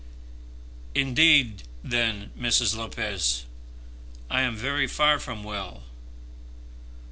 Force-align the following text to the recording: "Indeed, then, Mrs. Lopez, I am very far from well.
"Indeed, 0.95 1.61
then, 1.83 2.31
Mrs. 2.35 2.75
Lopez, 2.75 3.45
I 4.31 4.41
am 4.41 4.55
very 4.55 4.87
far 4.87 5.19
from 5.19 5.43
well. 5.43 5.83